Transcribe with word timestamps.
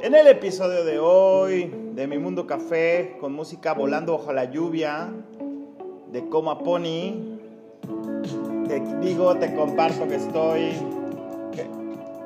En 0.00 0.14
el 0.14 0.28
episodio 0.28 0.84
de 0.84 1.00
hoy 1.00 1.74
de 1.94 2.06
Mi 2.06 2.18
Mundo 2.18 2.46
Café, 2.46 3.16
con 3.20 3.32
música 3.32 3.74
volando 3.74 4.16
bajo 4.16 4.32
la 4.32 4.44
lluvia, 4.44 5.12
de 6.12 6.28
Coma 6.28 6.60
Pony, 6.60 7.38
te 8.68 8.80
digo, 9.00 9.34
te 9.34 9.52
comparto 9.56 10.06
que 10.06 10.14
estoy 10.14 10.70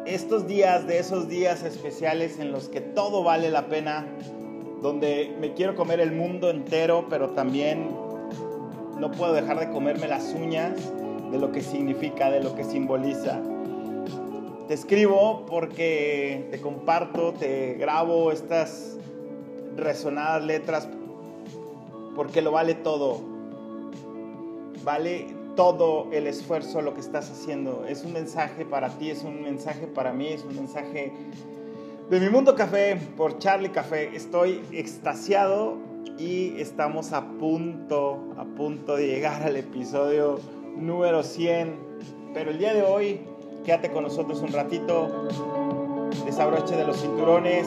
estos 0.04 0.46
días, 0.46 0.86
de 0.86 0.98
esos 0.98 1.30
días 1.30 1.62
especiales 1.62 2.38
en 2.38 2.52
los 2.52 2.68
que 2.68 2.82
todo 2.82 3.24
vale 3.24 3.50
la 3.50 3.68
pena, 3.68 4.06
donde 4.82 5.34
me 5.40 5.54
quiero 5.54 5.74
comer 5.74 6.00
el 6.00 6.12
mundo 6.12 6.50
entero, 6.50 7.06
pero 7.08 7.30
también 7.30 7.88
no 8.98 9.10
puedo 9.12 9.32
dejar 9.32 9.58
de 9.58 9.70
comerme 9.70 10.08
las 10.08 10.34
uñas 10.34 10.74
de 11.30 11.38
lo 11.38 11.50
que 11.50 11.62
significa, 11.62 12.30
de 12.30 12.42
lo 12.42 12.54
que 12.54 12.64
simboliza. 12.64 13.40
Te 14.68 14.74
escribo 14.74 15.44
porque 15.46 16.46
te 16.50 16.60
comparto, 16.60 17.32
te 17.32 17.74
grabo 17.74 18.30
estas 18.30 18.96
resonadas 19.76 20.44
letras 20.44 20.88
porque 22.14 22.42
lo 22.42 22.52
vale 22.52 22.74
todo. 22.74 23.20
Vale 24.84 25.26
todo 25.56 26.08
el 26.12 26.26
esfuerzo, 26.26 26.80
lo 26.82 26.94
que 26.94 27.00
estás 27.00 27.30
haciendo. 27.30 27.84
Es 27.88 28.04
un 28.04 28.12
mensaje 28.12 28.64
para 28.64 28.88
ti, 28.90 29.10
es 29.10 29.22
un 29.22 29.42
mensaje 29.42 29.86
para 29.86 30.12
mí, 30.12 30.28
es 30.28 30.44
un 30.44 30.56
mensaje 30.56 31.12
de 32.08 32.20
mi 32.20 32.28
mundo 32.28 32.54
café 32.54 32.96
por 33.16 33.38
Charlie 33.38 33.70
Café. 33.70 34.14
Estoy 34.14 34.62
extasiado 34.72 35.76
y 36.18 36.60
estamos 36.60 37.12
a 37.12 37.24
punto, 37.38 38.34
a 38.36 38.44
punto 38.44 38.96
de 38.96 39.06
llegar 39.06 39.42
al 39.42 39.56
episodio 39.56 40.38
número 40.76 41.22
100. 41.22 41.92
Pero 42.34 42.50
el 42.50 42.58
día 42.58 42.74
de 42.74 42.82
hoy, 42.82 43.20
quédate 43.64 43.90
con 43.90 44.02
nosotros 44.02 44.40
un 44.40 44.52
ratito, 44.52 45.28
desabroche 46.24 46.76
de 46.76 46.84
los 46.84 47.00
cinturones 47.00 47.66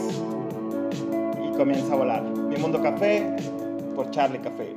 y 1.44 1.58
comienza 1.58 1.94
a 1.94 1.96
volar. 1.96 2.24
Mi 2.24 2.58
Mundo 2.58 2.82
Café 2.82 3.36
por 3.96 4.12
Charlie 4.12 4.40
Café. 4.40 4.76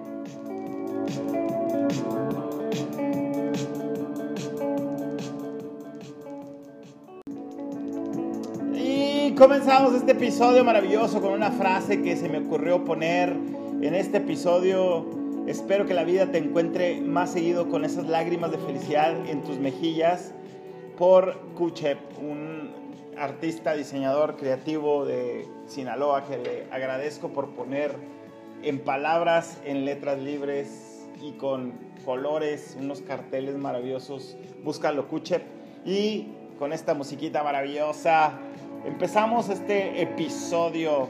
Y 8.75 9.33
comenzamos 9.35 9.95
este 9.95 10.13
episodio 10.13 10.65
maravilloso 10.65 11.21
con 11.21 11.33
una 11.33 11.51
frase 11.51 12.03
que 12.03 12.17
se 12.17 12.29
me 12.29 12.39
ocurrió 12.39 12.85
poner 12.85 13.31
en 13.31 13.95
este 13.95 14.19
episodio 14.19 15.19
Espero 15.49 15.87
que 15.87 15.95
la 15.95 16.05
vida 16.05 16.31
te 16.31 16.37
encuentre 16.37 17.01
más 17.01 17.33
seguido 17.33 17.71
con 17.71 17.87
esas 17.87 18.07
lágrimas 18.07 18.51
de 18.51 18.59
felicidad 18.59 19.15
en 19.27 19.43
tus 19.43 19.59
mejillas 19.59 20.35
por 20.99 21.39
Kuchep, 21.55 21.99
un 22.19 22.73
artista, 23.17 23.75
diseñador 23.75 24.37
creativo 24.37 25.07
de 25.07 25.47
Sinaloa 25.67 26.25
que 26.25 26.39
le 26.39 26.65
agradezco 26.73 27.29
por 27.29 27.51
poner 27.51 27.95
en 28.63 28.81
palabras, 28.81 29.61
en 29.65 29.85
letras 29.85 30.19
libres 30.19 31.09
y 31.23 31.33
con 31.33 31.73
colores, 32.05 32.77
unos 32.81 33.01
carteles 33.01 33.57
maravillosos. 33.57 34.37
Búscalo 34.65 35.07
Kuchep 35.09 35.43
y 35.85 36.33
con 36.59 36.73
esta 36.73 36.95
musiquita 36.95 37.45
maravillosa 37.45 38.33
empezamos 38.85 39.49
este 39.51 40.03
episodio 40.03 41.09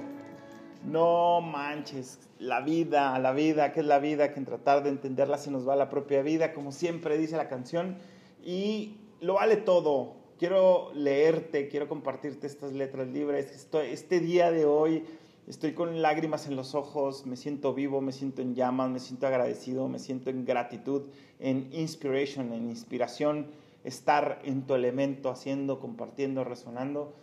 no 0.85 1.41
manches, 1.41 2.19
la 2.39 2.61
vida, 2.61 3.19
la 3.19 3.33
vida, 3.33 3.73
¿qué 3.73 3.81
es 3.81 3.87
la 3.87 3.99
vida? 3.99 4.33
Que 4.33 4.39
en 4.39 4.45
tratar 4.45 4.83
de 4.83 4.91
entenderla 4.91 5.39
se 5.39 5.51
nos 5.51 5.67
va 5.67 5.77
la 5.77 5.89
propia 5.89 6.23
vida, 6.23 6.53
como 6.53 6.73
siempre 6.73 7.19
dice 7.19 7.37
la 7.37 7.49
canción, 7.49 7.97
y 8.45 8.97
lo 9.21 9.35
vale 9.35 9.57
todo. 9.57 10.17
Quiero 10.39 10.93
leerte, 10.95 11.69
quiero 11.69 11.89
compartirte 11.89 12.47
estas 12.47 12.73
letras 12.73 13.09
libres. 13.09 13.51
Estoy, 13.51 13.89
este 13.89 14.21
día 14.21 14.51
de 14.51 14.65
hoy 14.65 15.05
estoy 15.49 15.73
con 15.73 16.01
lágrimas 16.03 16.47
en 16.47 16.55
los 16.55 16.75
ojos, 16.75 17.27
me 17.27 17.37
siento 17.37 17.75
vivo, 17.75 18.01
me 18.01 18.13
siento 18.13 18.43
en 18.43 18.55
llamas, 18.55 18.91
me 18.91 19.01
siento 19.01 19.27
agradecido, 19.27 19.89
me 19.89 19.99
siento 19.99 20.31
en 20.31 20.45
gratitud, 20.45 21.09
en 21.41 21.69
inspiration, 21.73 22.53
en 22.53 22.69
inspiración, 22.69 23.49
estar 23.83 24.41
en 24.45 24.67
tu 24.67 24.75
elemento, 24.75 25.31
haciendo, 25.31 25.81
compartiendo, 25.81 26.45
resonando 26.45 27.15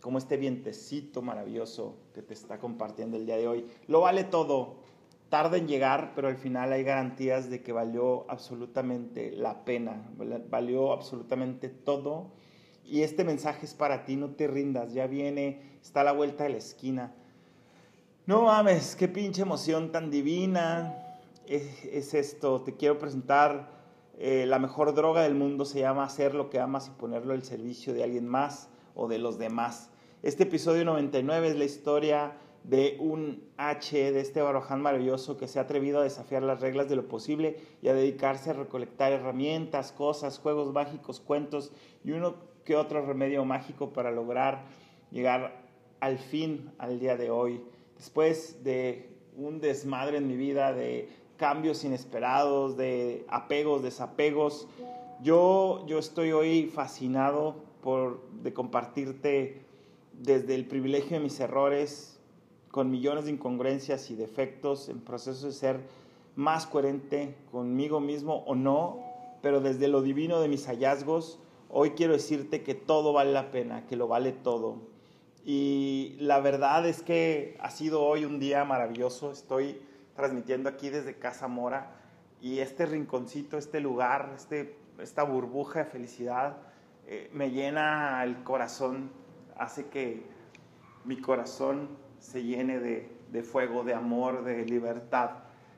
como 0.00 0.18
este 0.18 0.36
vientecito 0.36 1.22
maravilloso 1.22 1.94
que 2.12 2.22
te 2.22 2.34
está 2.34 2.58
compartiendo 2.58 3.16
el 3.16 3.24
día 3.24 3.36
de 3.36 3.48
hoy. 3.48 3.66
Lo 3.86 4.00
vale 4.00 4.24
todo. 4.24 4.81
Tarda 5.32 5.56
en 5.56 5.66
llegar, 5.66 6.12
pero 6.14 6.28
al 6.28 6.36
final 6.36 6.74
hay 6.74 6.82
garantías 6.82 7.48
de 7.48 7.62
que 7.62 7.72
valió 7.72 8.30
absolutamente 8.30 9.30
la 9.30 9.64
pena, 9.64 10.10
valió 10.50 10.92
absolutamente 10.92 11.70
todo. 11.70 12.32
Y 12.84 13.00
este 13.00 13.24
mensaje 13.24 13.64
es 13.64 13.72
para 13.72 14.04
ti, 14.04 14.16
no 14.16 14.32
te 14.32 14.46
rindas, 14.46 14.92
ya 14.92 15.06
viene, 15.06 15.78
está 15.80 16.02
a 16.02 16.04
la 16.04 16.12
vuelta 16.12 16.44
de 16.44 16.50
la 16.50 16.58
esquina. 16.58 17.14
No 18.26 18.42
mames, 18.42 18.94
qué 18.94 19.08
pinche 19.08 19.40
emoción 19.40 19.90
tan 19.90 20.10
divina 20.10 20.98
es, 21.46 22.12
esto. 22.12 22.60
Te 22.60 22.76
quiero 22.76 22.98
presentar 22.98 23.70
eh, 24.18 24.44
la 24.46 24.58
mejor 24.58 24.92
droga 24.94 25.22
del 25.22 25.34
mundo, 25.34 25.64
se 25.64 25.80
llama 25.80 26.04
hacer 26.04 26.34
lo 26.34 26.50
que 26.50 26.60
amas 26.60 26.88
y 26.88 26.90
ponerlo 26.90 27.32
al 27.32 27.42
servicio 27.42 27.94
de 27.94 28.04
alguien 28.04 28.28
más 28.28 28.68
o 28.94 29.08
de 29.08 29.16
los 29.16 29.38
demás. 29.38 29.88
Este 30.22 30.42
episodio 30.42 30.84
99 30.84 31.48
es 31.48 31.56
la 31.56 31.64
historia 31.64 32.36
de 32.64 32.96
un 33.00 33.42
H, 33.56 34.12
de 34.12 34.20
este 34.20 34.40
baroján 34.40 34.80
maravilloso 34.80 35.36
que 35.36 35.48
se 35.48 35.58
ha 35.58 35.62
atrevido 35.62 36.00
a 36.00 36.04
desafiar 36.04 36.42
las 36.42 36.60
reglas 36.60 36.88
de 36.88 36.96
lo 36.96 37.08
posible 37.08 37.56
y 37.82 37.88
a 37.88 37.94
dedicarse 37.94 38.50
a 38.50 38.54
recolectar 38.54 39.12
herramientas, 39.12 39.92
cosas, 39.92 40.38
juegos 40.38 40.72
mágicos, 40.72 41.20
cuentos 41.20 41.72
y 42.04 42.12
uno 42.12 42.36
que 42.64 42.76
otro 42.76 43.04
remedio 43.04 43.44
mágico 43.44 43.92
para 43.92 44.10
lograr 44.10 44.64
llegar 45.10 45.62
al 46.00 46.18
fin 46.18 46.70
al 46.78 46.98
día 47.00 47.16
de 47.16 47.30
hoy. 47.30 47.62
Después 47.96 48.62
de 48.64 49.08
un 49.36 49.60
desmadre 49.60 50.18
en 50.18 50.28
mi 50.28 50.36
vida, 50.36 50.72
de 50.72 51.08
cambios 51.36 51.84
inesperados, 51.84 52.76
de 52.76 53.24
apegos, 53.28 53.82
desapegos, 53.82 54.68
yo, 55.22 55.84
yo 55.86 55.98
estoy 55.98 56.32
hoy 56.32 56.66
fascinado 56.66 57.56
por 57.82 58.22
de 58.42 58.52
compartirte 58.52 59.62
desde 60.12 60.54
el 60.54 60.66
privilegio 60.66 61.18
de 61.18 61.22
mis 61.22 61.38
errores, 61.40 62.11
con 62.72 62.90
millones 62.90 63.26
de 63.26 63.32
incongruencias 63.32 64.10
y 64.10 64.16
defectos, 64.16 64.88
en 64.88 64.98
proceso 64.98 65.46
de 65.46 65.52
ser 65.52 65.80
más 66.34 66.66
coherente 66.66 67.36
conmigo 67.52 68.00
mismo 68.00 68.42
o 68.46 68.56
no, 68.56 68.98
pero 69.42 69.60
desde 69.60 69.88
lo 69.88 70.02
divino 70.02 70.40
de 70.40 70.48
mis 70.48 70.66
hallazgos, 70.66 71.38
hoy 71.68 71.90
quiero 71.90 72.14
decirte 72.14 72.62
que 72.62 72.74
todo 72.74 73.12
vale 73.12 73.30
la 73.30 73.50
pena, 73.50 73.86
que 73.86 73.94
lo 73.94 74.08
vale 74.08 74.32
todo. 74.32 74.78
Y 75.44 76.16
la 76.18 76.40
verdad 76.40 76.88
es 76.88 77.02
que 77.02 77.56
ha 77.60 77.70
sido 77.70 78.02
hoy 78.02 78.24
un 78.24 78.40
día 78.40 78.64
maravilloso. 78.64 79.30
Estoy 79.30 79.80
transmitiendo 80.16 80.68
aquí 80.68 80.88
desde 80.88 81.18
Casa 81.18 81.48
Mora 81.48 81.94
y 82.40 82.60
este 82.60 82.86
rinconcito, 82.86 83.58
este 83.58 83.80
lugar, 83.80 84.32
este, 84.34 84.78
esta 84.98 85.24
burbuja 85.24 85.80
de 85.80 85.84
felicidad 85.86 86.56
eh, 87.06 87.28
me 87.34 87.50
llena 87.50 88.24
el 88.24 88.42
corazón 88.44 89.10
hace 89.58 89.88
que 89.88 90.22
mi 91.04 91.20
corazón 91.20 91.88
se 92.22 92.44
llene 92.44 92.78
de, 92.78 93.42
fuego, 93.42 93.82
de 93.82 93.94
amor, 93.94 94.44
de 94.44 94.64
libertad. 94.64 95.30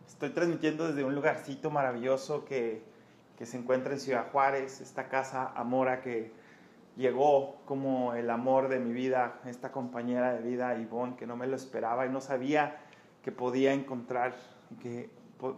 Estoy 0.06 0.30
transmitiendo 0.30 0.86
desde 0.86 1.02
un 1.02 1.14
lugarcito 1.14 1.70
maravilloso 1.70 2.44
que, 2.44 2.82
que 3.38 3.46
se 3.46 3.56
encuentra 3.56 3.94
en 3.94 4.00
Ciudad 4.00 4.30
Juárez, 4.30 4.80
esta 4.80 5.08
casa 5.08 5.52
Amora 5.56 6.02
que 6.02 6.32
llegó 6.96 7.56
como 7.64 8.14
el 8.14 8.28
amor 8.30 8.68
de 8.68 8.78
mi 8.78 8.92
vida, 8.92 9.40
esta 9.46 9.72
compañera 9.72 10.34
de 10.34 10.42
vida, 10.42 10.78
Ivonne, 10.78 11.16
que 11.16 11.26
no 11.26 11.34
me 11.34 11.46
lo 11.46 11.56
esperaba 11.56 12.06
y 12.06 12.10
no 12.10 12.20
sabía 12.20 12.76
que 13.22 13.32
podía 13.32 13.72
encontrar, 13.72 14.34
que 14.80 15.10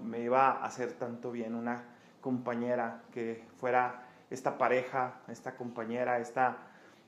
me 0.04 0.20
iba 0.20 0.53
a 0.53 0.64
hacer 0.64 0.92
tanto 0.92 1.32
bien, 1.32 1.54
una 1.54 1.82
compañera 2.20 3.03
que 3.12 3.44
fuera 3.58 4.04
esta 4.30 4.56
pareja, 4.56 5.20
esta 5.28 5.56
compañera, 5.56 6.20
esta 6.20 6.58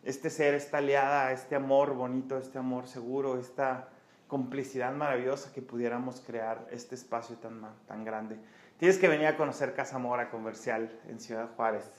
este 0.04 0.30
ser, 0.30 0.54
esta 0.54 0.78
aliada, 0.78 1.32
este 1.32 1.54
amor 1.54 1.94
bonito, 1.94 2.38
este 2.38 2.58
amor 2.58 2.86
seguro, 2.86 3.38
esta 3.38 3.88
complicidad 4.26 4.92
maravillosa 4.92 5.52
que 5.52 5.62
pudiéramos 5.62 6.20
crear 6.20 6.66
este 6.70 6.94
espacio 6.94 7.36
tan, 7.36 7.62
tan 7.86 8.04
grande. 8.04 8.38
Tienes 8.78 8.98
que 8.98 9.08
venir 9.08 9.26
a 9.26 9.36
conocer 9.36 9.74
Casa 9.74 9.98
Mora 9.98 10.30
Comercial 10.30 10.90
en 11.08 11.18
Ciudad 11.18 11.48
Juárez. 11.56 11.90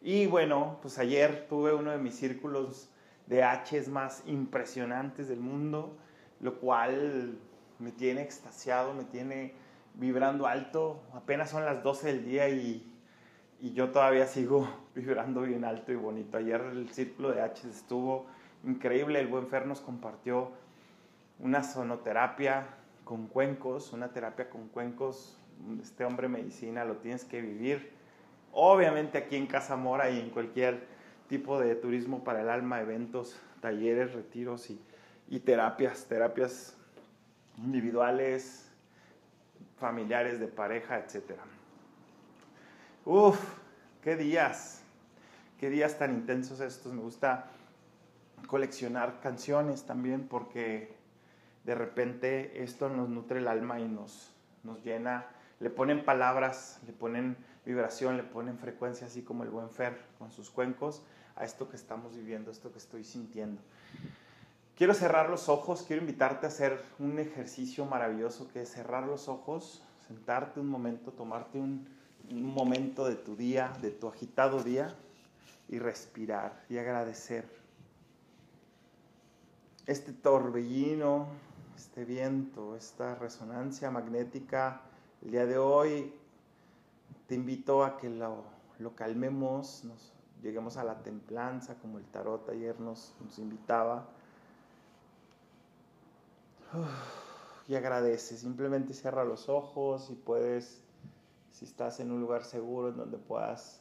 Y 0.00 0.26
bueno, 0.26 0.78
pues 0.82 0.98
ayer 0.98 1.46
tuve 1.48 1.74
uno 1.74 1.90
de 1.90 1.98
mis 1.98 2.14
círculos 2.14 2.90
de 3.26 3.42
H's 3.42 3.88
más 3.88 4.22
impresionantes 4.26 5.28
del 5.28 5.40
mundo, 5.40 5.96
lo 6.40 6.60
cual 6.60 7.38
me 7.78 7.90
tiene 7.90 8.22
extasiado, 8.22 8.94
me 8.94 9.04
tiene 9.04 9.54
vibrando 9.94 10.46
alto. 10.46 11.02
Apenas 11.12 11.50
son 11.50 11.64
las 11.64 11.82
12 11.82 12.06
del 12.06 12.24
día 12.24 12.48
y 12.48 12.88
y 13.60 13.72
yo 13.72 13.90
todavía 13.90 14.26
sigo 14.26 14.68
vibrando 14.94 15.42
bien 15.42 15.64
alto 15.64 15.92
y 15.92 15.96
bonito. 15.96 16.38
Ayer 16.38 16.60
el 16.60 16.88
círculo 16.90 17.32
de 17.32 17.42
H 17.42 17.68
estuvo 17.68 18.26
increíble, 18.64 19.20
el 19.20 19.28
buen 19.28 19.46
Fer 19.48 19.66
nos 19.66 19.80
compartió 19.80 20.50
una 21.38 21.62
sonoterapia 21.62 22.66
con 23.04 23.26
cuencos, 23.26 23.92
una 23.92 24.08
terapia 24.08 24.50
con 24.50 24.68
cuencos, 24.68 25.38
este 25.80 26.04
hombre 26.04 26.28
medicina 26.28 26.84
lo 26.84 26.96
tienes 26.96 27.24
que 27.24 27.40
vivir. 27.40 27.90
Obviamente 28.52 29.18
aquí 29.18 29.36
en 29.36 29.46
Casa 29.46 29.76
Mora 29.76 30.10
y 30.10 30.20
en 30.20 30.30
cualquier 30.30 30.86
tipo 31.28 31.60
de 31.60 31.74
turismo 31.74 32.24
para 32.24 32.40
el 32.42 32.48
alma, 32.48 32.80
eventos, 32.80 33.38
talleres, 33.60 34.14
retiros 34.14 34.70
y, 34.70 34.80
y 35.28 35.40
terapias, 35.40 36.06
terapias 36.06 36.76
individuales, 37.56 38.70
familiares, 39.78 40.40
de 40.40 40.48
pareja, 40.48 40.98
etc. 40.98 41.32
Uf, 43.10 43.40
qué 44.02 44.16
días, 44.16 44.82
qué 45.58 45.70
días 45.70 45.98
tan 45.98 46.12
intensos 46.12 46.60
estos. 46.60 46.92
Me 46.92 47.00
gusta 47.00 47.46
coleccionar 48.48 49.20
canciones 49.20 49.84
también 49.84 50.28
porque 50.28 50.94
de 51.64 51.74
repente 51.74 52.62
esto 52.62 52.90
nos 52.90 53.08
nutre 53.08 53.38
el 53.38 53.48
alma 53.48 53.80
y 53.80 53.88
nos, 53.88 54.34
nos 54.62 54.84
llena. 54.84 55.24
Le 55.58 55.70
ponen 55.70 56.04
palabras, 56.04 56.80
le 56.86 56.92
ponen 56.92 57.38
vibración, 57.64 58.18
le 58.18 58.24
ponen 58.24 58.58
frecuencia, 58.58 59.06
así 59.06 59.22
como 59.22 59.42
el 59.42 59.48
buen 59.48 59.70
Fer 59.70 59.98
con 60.18 60.30
sus 60.30 60.50
cuencos, 60.50 61.02
a 61.34 61.44
esto 61.44 61.70
que 61.70 61.76
estamos 61.76 62.14
viviendo, 62.14 62.50
esto 62.50 62.70
que 62.72 62.78
estoy 62.78 63.04
sintiendo. 63.04 63.62
Quiero 64.76 64.92
cerrar 64.92 65.30
los 65.30 65.48
ojos, 65.48 65.82
quiero 65.86 66.02
invitarte 66.02 66.44
a 66.44 66.50
hacer 66.50 66.78
un 66.98 67.18
ejercicio 67.18 67.86
maravilloso 67.86 68.48
que 68.52 68.60
es 68.60 68.68
cerrar 68.70 69.04
los 69.04 69.28
ojos, 69.28 69.82
sentarte 70.06 70.60
un 70.60 70.68
momento, 70.68 71.10
tomarte 71.12 71.58
un, 71.58 71.88
un 72.30 72.54
momento 72.54 73.04
de 73.06 73.16
tu 73.16 73.36
día, 73.36 73.72
de 73.80 73.90
tu 73.90 74.08
agitado 74.08 74.62
día 74.62 74.94
y 75.68 75.78
respirar 75.78 76.64
y 76.68 76.78
agradecer. 76.78 77.48
Este 79.86 80.12
torbellino, 80.12 81.28
este 81.76 82.04
viento, 82.04 82.76
esta 82.76 83.14
resonancia 83.14 83.90
magnética, 83.90 84.82
el 85.22 85.30
día 85.30 85.46
de 85.46 85.58
hoy 85.58 86.12
te 87.26 87.34
invito 87.34 87.84
a 87.84 87.96
que 87.96 88.08
lo, 88.08 88.44
lo 88.78 88.94
calmemos, 88.94 89.84
nos 89.84 90.12
lleguemos 90.42 90.76
a 90.76 90.84
la 90.84 91.02
templanza 91.02 91.74
como 91.76 91.98
el 91.98 92.04
tarot 92.06 92.48
ayer 92.50 92.78
nos, 92.80 93.14
nos 93.20 93.38
invitaba. 93.38 94.08
y 97.68 97.74
agradece, 97.74 98.36
simplemente 98.36 98.94
cierra 98.94 99.24
los 99.24 99.48
ojos 99.48 100.08
y 100.10 100.14
puedes, 100.14 100.80
si 101.52 101.64
estás 101.64 102.00
en 102.00 102.10
un 102.10 102.20
lugar 102.20 102.44
seguro 102.44 102.90
en 102.90 102.96
donde 102.96 103.18
puedas 103.18 103.80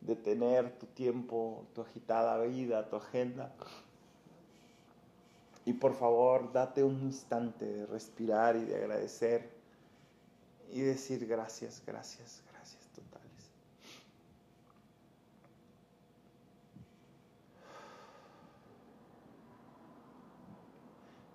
detener 0.00 0.78
tu 0.78 0.86
tiempo, 0.86 1.66
tu 1.74 1.82
agitada 1.82 2.40
vida, 2.42 2.88
tu 2.88 2.96
agenda. 2.96 3.52
Y 5.64 5.74
por 5.74 5.94
favor, 5.94 6.52
date 6.52 6.82
un 6.82 7.00
instante 7.00 7.64
de 7.64 7.86
respirar 7.86 8.56
y 8.56 8.64
de 8.64 8.76
agradecer 8.76 9.50
y 10.72 10.80
decir 10.80 11.26
gracias, 11.26 11.82
gracias, 11.86 12.42
gracias 12.50 12.82
totales. 12.88 13.50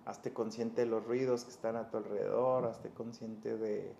Hazte 0.06 0.32
consciente 0.32 0.82
de 0.82 0.86
los 0.86 1.04
ruidos 1.04 1.44
que 1.44 1.50
están 1.50 1.76
a 1.76 1.90
tu 1.90 1.96
alrededor, 1.96 2.66
hazte 2.66 2.90
consciente 2.90 3.56
de, 3.56 3.94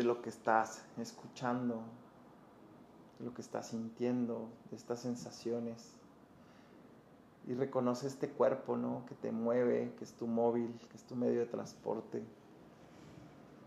de 0.00 0.06
lo 0.06 0.22
que 0.22 0.30
estás 0.30 0.82
escuchando, 0.96 1.82
de 3.18 3.26
lo 3.26 3.34
que 3.34 3.42
estás 3.42 3.66
sintiendo, 3.66 4.48
de 4.70 4.76
estas 4.76 5.00
sensaciones. 5.00 5.92
Y 7.46 7.52
reconoce 7.52 8.06
este 8.06 8.30
cuerpo, 8.30 8.78
¿no? 8.78 9.04
Que 9.04 9.14
te 9.14 9.30
mueve, 9.30 9.92
que 9.98 10.04
es 10.04 10.14
tu 10.14 10.26
móvil, 10.26 10.74
que 10.90 10.96
es 10.96 11.04
tu 11.04 11.16
medio 11.16 11.40
de 11.40 11.44
transporte. 11.44 12.24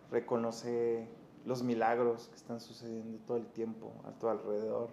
Reconoce 0.10 1.08
los 1.46 1.62
milagros 1.62 2.30
que 2.30 2.36
están 2.36 2.60
sucediendo 2.60 3.20
todo 3.28 3.38
el 3.38 3.46
tiempo 3.46 3.92
a 4.04 4.12
tu 4.14 4.28
alrededor. 4.28 4.90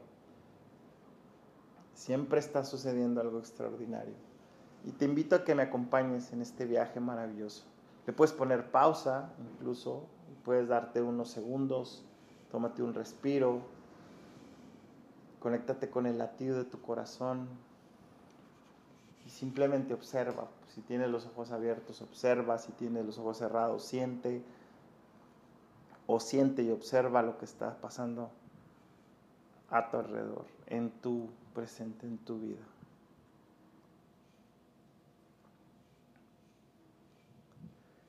Siempre 1.95 2.39
está 2.39 2.67
sucediendo 2.67 3.23
algo 3.23 3.39
extraordinario. 3.39 4.15
Y 4.85 4.93
te 4.93 5.07
invito 5.07 5.37
a 5.37 5.45
que 5.45 5.55
me 5.55 5.63
acompañes 5.63 6.35
en 6.35 6.43
este 6.43 6.67
viaje 6.67 7.01
maravilloso. 7.01 7.65
Le 8.07 8.13
puedes 8.13 8.35
poner 8.35 8.71
pausa, 8.71 9.33
incluso, 9.39 10.07
puedes 10.45 10.69
darte 10.69 11.03
unos 11.03 11.31
segundos, 11.31 12.05
tómate 12.51 12.83
un 12.83 12.95
respiro, 12.95 13.61
conéctate 15.41 15.91
con 15.91 16.07
el 16.07 16.19
latido 16.19 16.59
de 16.59 16.65
tu 16.65 16.81
corazón 16.81 17.49
y 19.27 19.31
simplemente 19.31 19.95
observa. 19.95 20.49
Si 20.75 20.83
tienes 20.83 21.09
los 21.09 21.27
ojos 21.27 21.51
abiertos, 21.51 22.01
observa. 22.03 22.59
Si 22.59 22.73
tienes 22.73 23.05
los 23.05 23.19
ojos 23.19 23.39
cerrados, 23.39 23.85
siente 23.85 24.43
o 26.07 26.21
siente 26.21 26.63
y 26.63 26.71
observa 26.71 27.23
lo 27.23 27.39
que 27.39 27.45
está 27.45 27.77
pasando 27.81 28.31
a 29.71 29.91
tu 29.91 29.99
alrededor, 29.99 30.45
en 30.67 30.91
tu 30.91 31.29
presente, 31.55 32.07
en 32.07 32.19
tu 32.19 32.41
vida. 32.41 32.63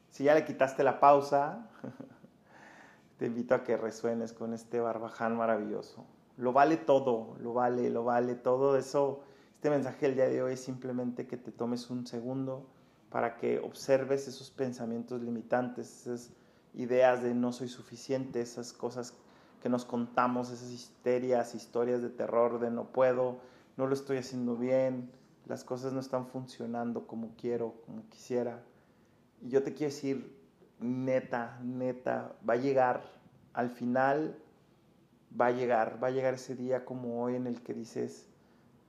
Si 0.10 0.24
ya 0.25 0.34
le 0.36 0.45
quitaste 0.45 0.84
la 0.84 1.00
pausa, 1.00 1.68
te 3.21 3.27
invito 3.27 3.53
a 3.53 3.63
que 3.63 3.77
resuenes 3.77 4.33
con 4.33 4.51
este 4.51 4.79
barbaján 4.79 5.38
maravilloso. 5.38 6.07
Lo 6.38 6.53
vale 6.53 6.75
todo, 6.75 7.35
lo 7.39 7.53
vale, 7.53 7.91
lo 7.91 8.03
vale 8.03 8.33
todo. 8.33 8.75
Eso, 8.75 9.21
este 9.53 9.69
mensaje 9.69 10.07
del 10.07 10.15
día 10.15 10.27
de 10.27 10.41
hoy 10.41 10.53
es 10.53 10.62
simplemente 10.62 11.27
que 11.27 11.38
te 11.38 11.51
tomes 11.51 11.91
un 11.91 12.07
segundo 12.07 12.65
para 13.12 13.38
que 13.38 13.59
observes 13.59 14.27
esos 14.27 14.50
pensamientos 14.50 15.21
limitantes, 15.21 16.01
esas 16.01 16.31
ideas 16.73 17.21
de 17.21 17.35
no 17.35 17.53
soy 17.53 17.68
suficiente, 17.68 18.41
esas 18.41 18.73
cosas 18.73 19.13
que 19.62 19.69
nos 19.69 19.85
contamos, 19.85 20.50
esas 20.50 20.71
histerias, 20.71 21.53
historias 21.53 22.01
de 22.01 22.09
terror, 22.09 22.59
de 22.59 22.71
no 22.71 22.85
puedo, 22.85 23.38
no 23.77 23.85
lo 23.85 23.94
estoy 23.94 24.17
haciendo 24.17 24.56
bien, 24.56 25.12
las 25.45 25.63
cosas 25.63 25.94
no 25.94 26.00
están 26.00 26.25
funcionando 26.25 27.06
como 27.06 27.35
quiero, 27.38 27.75
como 27.85 28.09
quisiera. 28.09 28.63
Y 29.44 29.50
yo 29.50 29.62
te 29.62 29.75
quiero 29.75 29.94
decir, 29.94 30.40
neta, 30.81 31.60
neta, 31.63 32.33
va 32.48 32.56
a 32.56 32.57
llegar, 32.57 33.01
al 33.54 33.69
final 33.69 34.38
va 35.39 35.48
a 35.48 35.51
llegar, 35.51 36.04
va 36.04 36.07
a 36.07 36.12
llegar 36.12 36.33
ese 36.33 36.56
día 36.56 36.83
como 36.83 37.24
hoy 37.24 37.36
en 37.36 37.48
el 37.48 37.62
que 37.62 37.74
dices, 37.74 38.28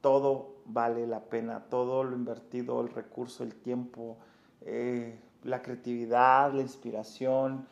todo 0.01 0.57
vale 0.67 1.07
la 1.07 1.21
pena, 1.21 1.65
todo 1.69 2.03
lo 2.03 2.17
invertido, 2.17 2.81
el 2.81 2.89
recurso, 2.89 3.45
el 3.45 3.55
tiempo, 3.55 4.17
eh, 4.63 5.19
la 5.45 5.63
creatividad, 5.63 6.53
la 6.53 6.63
inspiración, 6.63 7.67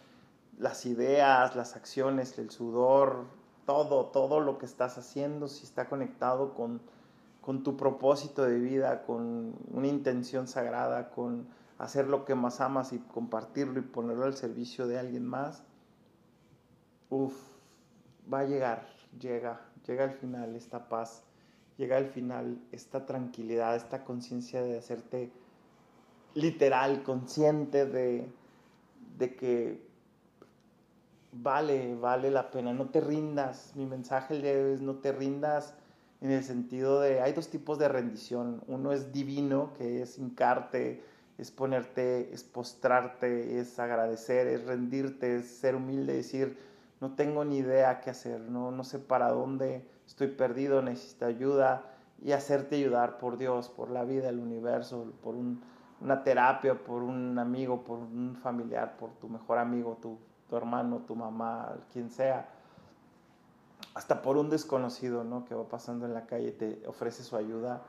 las 0.58 0.86
ideas, 0.86 1.56
las 1.56 1.74
acciones, 1.74 2.38
el 2.38 2.50
sudor, 2.50 3.24
todo, 3.66 4.06
todo 4.06 4.40
lo 4.40 4.58
que 4.58 4.66
estás 4.66 4.98
haciendo, 4.98 5.48
si 5.48 5.64
está 5.64 5.88
conectado 5.88 6.54
con, 6.54 6.80
con 7.40 7.62
tu 7.62 7.76
propósito 7.76 8.44
de 8.44 8.58
vida, 8.58 9.02
con 9.04 9.54
una 9.72 9.86
intención 9.86 10.46
sagrada, 10.46 11.10
con 11.10 11.48
hacer 11.80 12.08
lo 12.08 12.26
que 12.26 12.34
más 12.34 12.60
amas 12.60 12.92
y 12.92 12.98
compartirlo 12.98 13.80
y 13.80 13.82
ponerlo 13.82 14.26
al 14.26 14.36
servicio 14.36 14.86
de 14.86 14.98
alguien 14.98 15.26
más, 15.26 15.64
uff, 17.08 17.34
va 18.32 18.40
a 18.40 18.44
llegar, 18.44 18.86
llega, 19.18 19.62
llega 19.86 20.04
al 20.04 20.12
final 20.12 20.54
esta 20.54 20.90
paz, 20.90 21.24
llega 21.78 21.96
al 21.96 22.06
final 22.06 22.60
esta 22.70 23.06
tranquilidad, 23.06 23.76
esta 23.76 24.04
conciencia 24.04 24.62
de 24.62 24.76
hacerte 24.76 25.32
literal, 26.34 27.02
consciente 27.02 27.86
de, 27.86 28.30
de 29.16 29.34
que 29.34 29.82
vale, 31.32 31.94
vale 31.94 32.30
la 32.30 32.50
pena, 32.50 32.74
no 32.74 32.90
te 32.90 33.00
rindas. 33.00 33.72
Mi 33.74 33.86
mensaje 33.86 34.34
hoy 34.34 34.74
es 34.74 34.82
no 34.82 34.96
te 34.96 35.12
rindas 35.12 35.74
en 36.20 36.30
el 36.30 36.44
sentido 36.44 37.00
de, 37.00 37.22
hay 37.22 37.32
dos 37.32 37.48
tipos 37.48 37.78
de 37.78 37.88
rendición. 37.88 38.62
Uno 38.66 38.92
es 38.92 39.14
divino, 39.14 39.72
que 39.78 40.02
es 40.02 40.18
hincarte, 40.18 41.02
es 41.40 41.50
ponerte, 41.50 42.32
es 42.34 42.44
postrarte, 42.44 43.58
es 43.58 43.78
agradecer, 43.78 44.46
es 44.46 44.66
rendirte, 44.66 45.36
es 45.36 45.48
ser 45.48 45.74
humilde, 45.74 46.14
decir, 46.14 46.58
no 47.00 47.14
tengo 47.14 47.44
ni 47.44 47.58
idea 47.58 48.00
qué 48.00 48.10
hacer, 48.10 48.40
no, 48.40 48.70
no 48.70 48.84
sé 48.84 48.98
para 48.98 49.30
dónde, 49.30 49.88
estoy 50.06 50.28
perdido, 50.28 50.82
necesito 50.82 51.24
ayuda 51.24 51.84
y 52.22 52.32
hacerte 52.32 52.76
ayudar 52.76 53.18
por 53.18 53.38
Dios, 53.38 53.70
por 53.70 53.90
la 53.90 54.04
vida, 54.04 54.28
el 54.28 54.38
universo, 54.38 55.12
por 55.22 55.34
una 55.34 56.22
terapia, 56.22 56.74
por 56.74 57.02
un 57.02 57.38
amigo, 57.38 57.82
por 57.84 57.98
un 57.98 58.36
familiar, 58.42 58.96
por 58.98 59.10
tu 59.12 59.28
mejor 59.28 59.58
amigo, 59.58 59.98
tu, 60.02 60.18
tu 60.48 60.56
hermano, 60.56 60.98
tu 61.06 61.16
mamá, 61.16 61.74
quien 61.90 62.10
sea, 62.10 62.50
hasta 63.94 64.20
por 64.20 64.36
un 64.36 64.50
desconocido, 64.50 65.24
¿no? 65.24 65.46
Que 65.46 65.54
va 65.54 65.64
pasando 65.68 66.04
en 66.04 66.12
la 66.12 66.26
calle 66.26 66.48
y 66.48 66.52
te 66.52 66.86
ofrece 66.86 67.22
su 67.22 67.36
ayuda. 67.36 67.82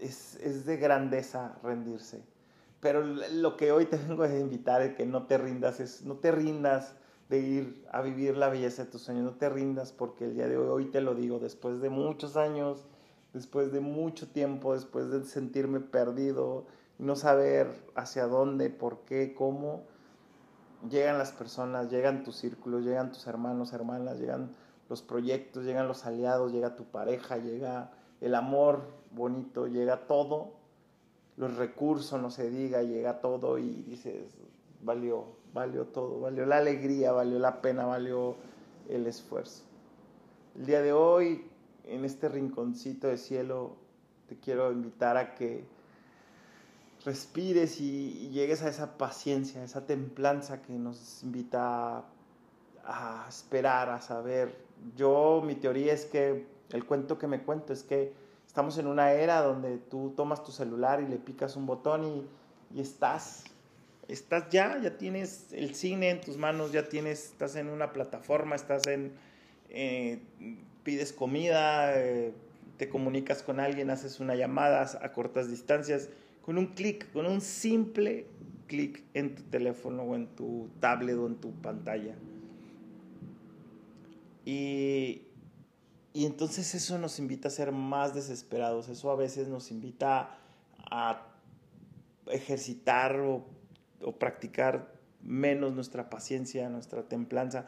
Es, 0.00 0.36
es, 0.36 0.66
de 0.66 0.76
grandeza 0.76 1.58
rendirse. 1.62 2.22
Pero 2.80 3.02
lo 3.02 3.56
que 3.56 3.72
hoy 3.72 3.86
te 3.86 3.96
vengo 3.96 4.22
a 4.22 4.34
invitar 4.34 4.82
es 4.82 4.94
que 4.94 5.06
no 5.06 5.26
te 5.26 5.38
rindas, 5.38 5.80
es 5.80 6.02
no 6.02 6.16
te 6.16 6.32
rindas 6.32 6.94
de 7.28 7.38
ir 7.38 7.86
a 7.92 8.00
vivir 8.00 8.36
la 8.36 8.48
belleza 8.48 8.84
de 8.84 8.90
tus 8.90 9.02
sueños, 9.02 9.24
no 9.24 9.34
te 9.34 9.48
rindas 9.48 9.92
porque 9.92 10.24
el 10.24 10.34
día 10.34 10.48
de 10.48 10.56
hoy, 10.56 10.68
hoy 10.68 10.90
te 10.90 11.00
lo 11.00 11.14
digo, 11.14 11.38
después 11.38 11.80
de 11.80 11.88
muchos 11.88 12.36
años, 12.36 12.86
después 13.32 13.70
de 13.72 13.80
mucho 13.80 14.28
tiempo, 14.28 14.74
después 14.74 15.10
de 15.10 15.24
sentirme 15.24 15.80
perdido, 15.80 16.66
no 16.98 17.14
saber 17.16 17.68
hacia 17.94 18.26
dónde, 18.26 18.68
por 18.68 19.04
qué, 19.04 19.32
cómo, 19.32 19.84
llegan 20.88 21.18
las 21.18 21.32
personas, 21.32 21.90
llegan 21.90 22.24
tus 22.24 22.36
círculos, 22.36 22.84
llegan 22.84 23.12
tus 23.12 23.26
hermanos, 23.26 23.72
hermanas, 23.72 24.18
llegan 24.18 24.54
los 24.88 25.02
proyectos, 25.02 25.64
llegan 25.64 25.86
los 25.88 26.04
aliados, 26.06 26.52
llega 26.52 26.76
tu 26.76 26.84
pareja, 26.84 27.36
llega 27.38 27.92
el 28.20 28.34
amor 28.34 28.82
bonito, 29.10 29.66
llega 29.66 30.06
todo, 30.06 30.52
los 31.36 31.56
recursos, 31.56 32.20
no 32.20 32.30
se 32.30 32.50
diga, 32.50 32.82
llega 32.82 33.20
todo 33.20 33.58
y 33.58 33.82
dices, 33.82 34.34
valió, 34.82 35.26
valió 35.52 35.86
todo, 35.86 36.20
valió 36.20 36.46
la 36.46 36.58
alegría, 36.58 37.12
valió 37.12 37.38
la 37.38 37.60
pena, 37.60 37.86
valió 37.86 38.36
el 38.88 39.06
esfuerzo. 39.06 39.64
El 40.56 40.66
día 40.66 40.82
de 40.82 40.92
hoy, 40.92 41.46
en 41.84 42.04
este 42.04 42.28
rinconcito 42.28 43.06
de 43.06 43.16
cielo, 43.16 43.76
te 44.28 44.36
quiero 44.36 44.70
invitar 44.70 45.16
a 45.16 45.34
que 45.34 45.64
respires 47.04 47.80
y, 47.80 48.28
llegues 48.30 48.62
a 48.62 48.68
esa 48.68 48.98
paciencia, 48.98 49.62
a 49.62 49.64
esa 49.64 49.86
templanza 49.86 50.62
que 50.62 50.72
nos 50.72 51.22
invita 51.22 52.04
a, 52.84 53.26
esperar, 53.28 53.88
a 53.90 54.00
saber. 54.00 54.54
Yo, 54.96 55.42
mi 55.44 55.54
teoría 55.54 55.92
es 55.92 56.04
que 56.06 56.46
el 56.72 56.84
cuento 56.84 57.18
que 57.18 57.26
me 57.26 57.42
cuento 57.42 57.72
es 57.72 57.82
que 57.82 58.12
estamos 58.46 58.78
en 58.78 58.86
una 58.86 59.12
era 59.12 59.42
donde 59.42 59.78
tú 59.78 60.12
tomas 60.16 60.42
tu 60.44 60.52
celular 60.52 61.00
y 61.00 61.06
le 61.06 61.16
picas 61.16 61.56
un 61.56 61.66
botón 61.66 62.04
y, 62.04 62.26
y 62.76 62.80
estás, 62.80 63.44
estás 64.08 64.48
ya, 64.50 64.78
ya 64.80 64.96
tienes 64.96 65.52
el 65.52 65.74
cine 65.74 66.10
en 66.10 66.20
tus 66.20 66.36
manos, 66.36 66.72
ya 66.72 66.88
tienes, 66.88 67.26
estás 67.26 67.56
en 67.56 67.68
una 67.68 67.92
plataforma, 67.92 68.56
estás 68.56 68.86
en, 68.86 69.12
eh, 69.68 70.20
pides 70.82 71.12
comida, 71.12 71.98
eh, 71.98 72.32
te 72.76 72.88
comunicas 72.88 73.42
con 73.42 73.60
alguien, 73.60 73.90
haces 73.90 74.20
una 74.20 74.34
llamada 74.34 74.90
a 75.00 75.12
cortas 75.12 75.50
distancias 75.50 76.08
con 76.42 76.58
un 76.58 76.68
clic, 76.68 77.12
con 77.12 77.26
un 77.26 77.40
simple 77.40 78.26
clic 78.66 79.02
en 79.14 79.34
tu 79.34 79.42
teléfono 79.44 80.02
o 80.02 80.14
en 80.14 80.26
tu 80.28 80.68
tablet 80.80 81.16
o 81.16 81.26
en 81.26 81.36
tu 81.36 81.52
pantalla. 81.60 82.14
Y, 84.44 85.22
y 86.12 86.26
entonces 86.26 86.74
eso 86.74 86.98
nos 86.98 87.18
invita 87.18 87.48
a 87.48 87.50
ser 87.50 87.72
más 87.72 88.14
desesperados, 88.14 88.88
eso 88.88 89.10
a 89.10 89.16
veces 89.16 89.48
nos 89.48 89.70
invita 89.70 90.36
a 90.90 91.26
ejercitar 92.26 93.20
o, 93.20 93.46
practicar 94.18 94.92
menos 95.22 95.74
nuestra 95.74 96.10
paciencia, 96.10 96.68
nuestra 96.68 97.02
templanza. 97.02 97.66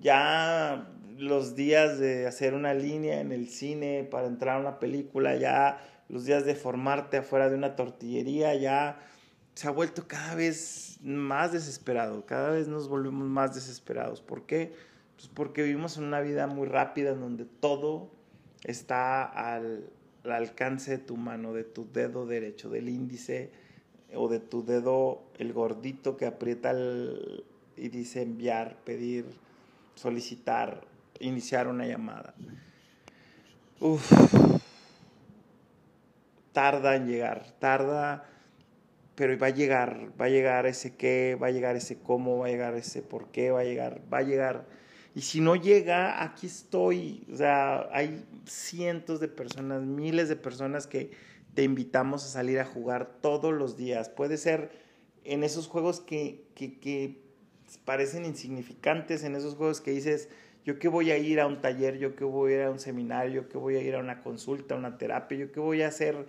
Ya 0.00 0.88
los 1.16 1.54
días 1.54 1.98
de 1.98 2.26
hacer 2.26 2.54
una 2.54 2.74
línea 2.74 3.20
en 3.20 3.30
el 3.30 3.48
cine 3.48 4.04
para 4.10 4.26
entrar 4.26 4.56
a 4.56 4.60
una 4.60 4.80
película, 4.80 5.36
ya 5.36 5.78
los 6.08 6.24
días 6.24 6.44
de 6.44 6.54
formarte 6.54 7.18
afuera 7.18 7.48
de 7.48 7.56
una 7.56 7.76
tortillería 7.76 8.54
ya 8.54 8.98
se 9.54 9.68
ha 9.68 9.70
vuelto 9.70 10.08
cada 10.08 10.34
vez 10.34 10.98
más 11.02 11.52
desesperado, 11.52 12.26
cada 12.26 12.50
vez 12.50 12.68
nos 12.68 12.88
volvemos 12.88 13.28
más 13.28 13.54
desesperados. 13.54 14.20
¿Por 14.20 14.44
qué? 14.46 14.74
Pues 15.16 15.28
porque 15.28 15.62
vivimos 15.62 15.96
en 15.96 16.04
una 16.04 16.20
vida 16.20 16.46
muy 16.46 16.68
rápida 16.68 17.10
en 17.10 17.20
donde 17.20 17.44
todo 17.44 18.10
está 18.64 19.24
al, 19.24 19.90
alcance 20.24 20.92
de 20.92 20.98
tu 20.98 21.16
mano, 21.16 21.52
de 21.52 21.64
tu 21.64 21.90
dedo 21.90 22.26
derecho, 22.26 22.68
del 22.68 22.88
índice 22.88 23.50
o 24.14 24.28
de 24.28 24.40
tu 24.40 24.64
dedo, 24.64 25.22
el 25.38 25.52
gordito 25.52 26.16
que 26.16 26.26
aprieta 26.26 26.74
y 27.76 27.88
dice 27.88 28.22
enviar, 28.22 28.76
pedir, 28.84 29.26
solicitar, 29.94 30.82
iniciar 31.20 31.68
una 31.68 31.86
llamada. 31.86 32.34
Uf, 33.80 34.10
tarda 36.52 36.96
en 36.96 37.06
llegar, 37.06 37.52
tarda, 37.58 38.24
pero 39.14 39.38
va 39.38 39.48
a 39.48 39.50
llegar, 39.50 40.10
va 40.20 40.26
a 40.26 40.28
llegar 40.28 40.66
ese 40.66 40.96
qué, 40.96 41.36
va 41.40 41.48
a 41.48 41.50
llegar 41.50 41.76
ese 41.76 41.98
cómo, 41.98 42.38
va 42.38 42.46
a 42.46 42.50
llegar 42.50 42.74
ese 42.74 43.02
por 43.02 43.28
qué, 43.28 43.50
va 43.50 43.60
a 43.60 43.64
llegar, 43.64 44.00
va 44.12 44.18
a 44.18 44.22
llegar. 44.22 44.64
Y 45.16 45.22
si 45.22 45.40
no 45.40 45.56
llega, 45.56 46.22
aquí 46.22 46.46
estoy. 46.46 47.26
O 47.32 47.36
sea, 47.36 47.88
hay 47.90 48.22
cientos 48.44 49.18
de 49.18 49.28
personas, 49.28 49.80
miles 49.82 50.28
de 50.28 50.36
personas 50.36 50.86
que 50.86 51.10
te 51.54 51.62
invitamos 51.62 52.22
a 52.26 52.28
salir 52.28 52.60
a 52.60 52.66
jugar 52.66 53.16
todos 53.22 53.54
los 53.54 53.78
días. 53.78 54.10
Puede 54.10 54.36
ser 54.36 54.72
en 55.24 55.42
esos 55.42 55.68
juegos 55.68 56.00
que, 56.00 56.44
que, 56.54 56.78
que 56.78 57.22
parecen 57.86 58.26
insignificantes, 58.26 59.24
en 59.24 59.36
esos 59.36 59.54
juegos 59.54 59.80
que 59.80 59.92
dices, 59.92 60.28
yo 60.66 60.78
que 60.78 60.88
voy 60.88 61.10
a 61.10 61.16
ir 61.16 61.40
a 61.40 61.46
un 61.46 61.62
taller, 61.62 61.96
yo 61.96 62.14
que 62.14 62.24
voy 62.24 62.52
a 62.52 62.56
ir 62.56 62.62
a 62.64 62.70
un 62.70 62.78
seminario, 62.78 63.40
yo 63.40 63.48
que 63.48 63.56
voy 63.56 63.76
a 63.76 63.80
ir 63.80 63.94
a 63.94 64.00
una 64.00 64.20
consulta, 64.20 64.74
a 64.74 64.78
una 64.78 64.98
terapia, 64.98 65.38
yo 65.38 65.50
que 65.50 65.60
voy 65.60 65.80
a 65.80 65.88
hacer 65.88 66.26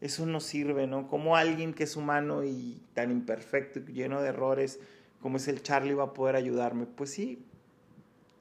eso 0.00 0.26
no 0.26 0.40
sirve, 0.40 0.88
¿no? 0.88 1.06
Como 1.06 1.36
alguien 1.36 1.72
que 1.72 1.84
es 1.84 1.94
humano 1.94 2.42
y 2.42 2.82
tan 2.94 3.12
imperfecto 3.12 3.78
lleno 3.78 4.20
de 4.22 4.30
errores 4.30 4.80
como 5.20 5.36
es 5.36 5.46
el 5.46 5.62
Charlie 5.62 5.94
va 5.94 6.04
a 6.04 6.12
poder 6.14 6.34
ayudarme. 6.34 6.84
Pues 6.84 7.10
sí, 7.10 7.46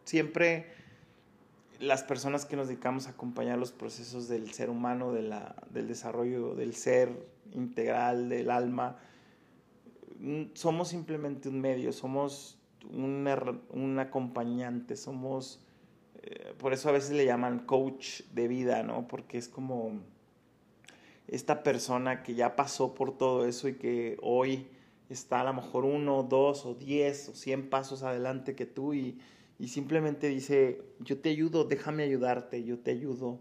siempre 0.04 0.68
las 1.80 2.04
personas 2.04 2.46
que 2.46 2.56
nos 2.56 2.68
dedicamos 2.68 3.08
a 3.08 3.12
acompañar 3.12 3.58
los 3.58 3.72
procesos 3.72 4.28
del 4.28 4.54
ser 4.54 4.70
humano, 4.70 5.12
de 5.12 5.24
la, 5.24 5.56
del 5.70 5.88
desarrollo 5.88 6.56
del 6.56 6.76
ser 6.76 7.28
integral, 7.52 8.30
del 8.30 8.50
alma, 8.50 8.98
mm, 10.20 10.44
somos 10.54 10.88
simplemente 10.88 11.50
un 11.50 11.60
medio, 11.60 11.92
somos 11.92 12.58
un, 12.92 13.98
acompañante, 14.00 14.96
somos, 14.96 15.62
eh, 16.22 16.54
por 16.58 16.74
eso 16.74 16.90
a 16.90 16.94
veces 16.94 17.12
le 17.12 17.26
llaman 17.26 17.60
coach 17.60 18.22
de 18.34 18.48
vida, 18.48 18.84
¿no? 18.84 19.08
Porque 19.08 19.38
es 19.38 19.48
como 19.48 20.00
esta 21.28 21.64
persona 21.64 22.24
que 22.24 22.36
ya 22.36 22.56
pasó 22.56 22.94
por 22.94 23.18
todo 23.18 23.46
eso 23.46 23.68
y 23.68 23.76
que 23.76 24.18
hoy 24.22 24.68
está 25.10 25.42
a 25.42 25.44
lo 25.46 25.54
mejor 25.54 25.86
uno, 25.86 26.24
dos 26.24 26.66
o 26.66 26.76
diez 26.76 27.30
o 27.30 27.36
cien 27.36 27.70
pasos 27.70 28.04
adelante 28.04 28.56
que 28.56 28.66
tú 28.66 28.94
y, 28.94 29.20
y 29.60 29.68
simplemente 29.68 30.30
dice, 30.30 30.82
yo 31.00 31.20
te 31.20 31.30
ayudo, 31.30 31.66
déjame 31.66 32.04
ayudarte, 32.04 32.64
yo 32.64 32.80
te 32.80 32.92
ayudo, 32.92 33.40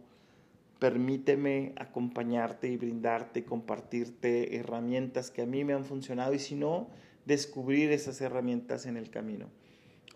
permíteme 0.78 1.72
acompañarte 1.76 2.68
y 2.68 2.76
brindarte 2.76 3.44
compartirte 3.44 4.56
herramientas 4.56 5.30
que 5.30 5.42
a 5.42 5.46
mí 5.46 5.64
me 5.64 5.72
han 5.72 5.84
funcionado 5.84 6.34
y 6.34 6.38
si 6.38 6.54
no, 6.54 6.88
descubrir 7.24 7.92
esas 7.92 8.20
herramientas 8.20 8.86
en 8.86 8.96
el 8.96 9.10
camino. 9.10 9.46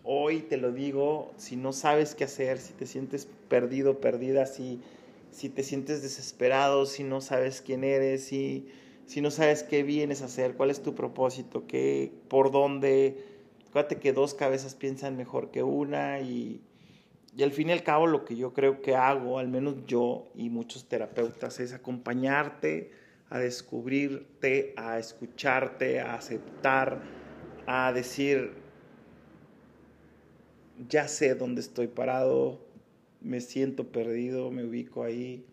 Hoy 0.03 0.41
te 0.41 0.57
lo 0.57 0.71
digo, 0.71 1.33
si 1.37 1.55
no 1.55 1.73
sabes 1.73 2.15
qué 2.15 2.25
hacer, 2.25 2.59
si 2.59 2.73
te 2.73 2.85
sientes 2.85 3.27
perdido, 3.49 3.99
perdida, 3.99 4.45
si 4.45 4.79
si 5.37 5.49
te 5.49 5.61
sientes 5.61 6.01
desesperado, 6.01 6.85
si 6.87 7.03
no 7.03 7.21
sabes 7.21 7.61
quién 7.61 7.83
eres, 7.83 8.23
si, 8.23 8.67
si 9.05 9.21
no 9.21 9.29
sabes 9.31 9.61
qué 9.61 9.83
vienes 9.83 10.23
a 10.23 10.25
hacer, 10.25 10.55
cuál 10.55 10.71
es 10.71 10.81
tu 10.81 10.95
propósito, 10.95 11.67
qué, 11.67 12.11
por 12.27 12.51
dónde. 12.51 13.36
Acuérdate 13.77 14.01
que 14.01 14.11
dos 14.11 14.33
cabezas 14.33 14.73
piensan 14.73 15.17
mejor 15.17 15.51
que 15.51 15.61
una 15.61 16.19
y, 16.19 16.63
y 17.35 17.43
al 17.43 17.51
fin 17.51 17.69
y 17.69 17.73
al 17.73 17.83
cabo 17.83 18.07
lo 18.07 18.25
que 18.25 18.35
yo 18.35 18.51
creo 18.51 18.81
que 18.81 18.95
hago, 18.95 19.37
al 19.37 19.49
menos 19.49 19.85
yo 19.85 20.31
y 20.33 20.49
muchos 20.49 20.85
terapeutas, 20.89 21.59
es 21.59 21.73
acompañarte 21.73 22.89
a 23.29 23.37
descubrirte, 23.37 24.73
a 24.77 24.97
escucharte, 24.97 25.99
a 26.01 26.15
aceptar, 26.15 27.03
a 27.67 27.93
decir, 27.93 28.53
ya 30.89 31.07
sé 31.07 31.35
dónde 31.35 31.61
estoy 31.61 31.85
parado, 31.85 32.59
me 33.21 33.41
siento 33.41 33.91
perdido, 33.91 34.49
me 34.49 34.65
ubico 34.65 35.03
ahí. 35.03 35.45